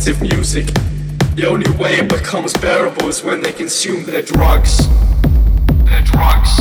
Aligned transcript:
repetitive 0.00 0.22
music. 0.22 0.66
The 1.34 1.46
only 1.46 1.70
way 1.72 1.96
it 1.96 2.08
becomes 2.08 2.54
bearable 2.54 3.08
is 3.08 3.22
when 3.22 3.42
they 3.42 3.52
consume 3.52 4.04
their 4.04 4.22
drugs. 4.22 4.88
Their 5.84 6.02
drugs. 6.02 6.59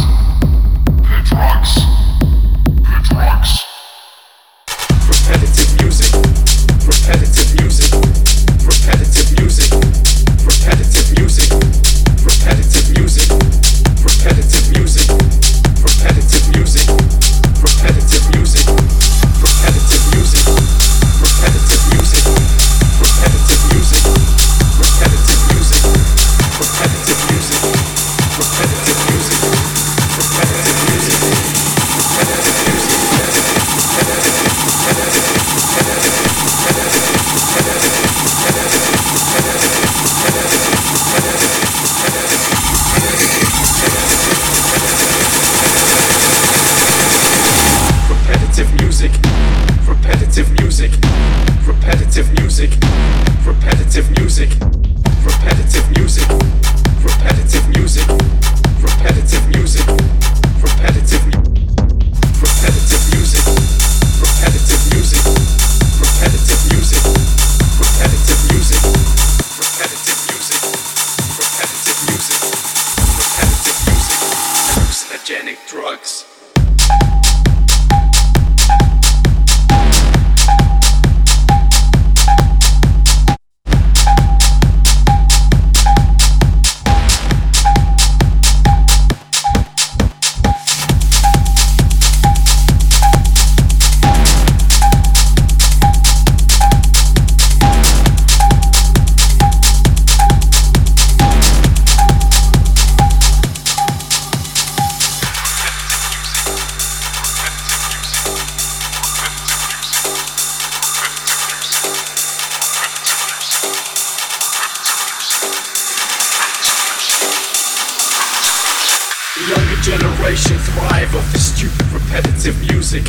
Generation 120.30 120.58
thrive 120.60 121.16
off 121.16 121.34
this 121.34 121.56
stupid 121.56 121.88
repetitive 121.92 122.56
music. 122.70 123.04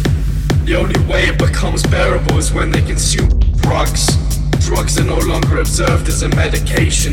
The 0.65 0.75
only 0.75 0.99
way 1.05 1.25
it 1.25 1.39
becomes 1.39 1.83
bearable 1.83 2.39
is 2.39 2.51
when 2.51 2.71
they 2.71 2.81
consume 2.81 3.29
drugs. 3.57 4.17
Drugs 4.65 4.99
are 4.99 5.05
no 5.05 5.19
longer 5.19 5.61
observed 5.61 6.09
as 6.09 6.23
a 6.23 6.31
medication. 6.31 7.13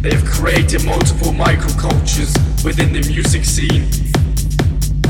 They 0.00 0.14
have 0.14 0.24
created 0.24 0.86
multiple 0.86 1.32
microcultures 1.32 2.32
within 2.64 2.94
the 2.94 3.06
music 3.08 3.44
scene. 3.44 3.84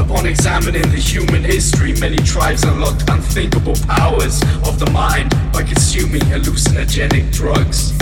Upon 0.02 0.26
examining 0.26 0.90
the 0.90 0.98
human 0.98 1.44
history, 1.44 1.94
many 2.00 2.16
tribes 2.16 2.64
unlocked 2.64 3.08
unthinkable 3.08 3.76
powers 3.86 4.42
of 4.66 4.80
the 4.80 4.90
mind 4.90 5.30
by 5.52 5.62
consuming 5.62 6.22
hallucinogenic 6.22 7.32
drugs. 7.32 7.92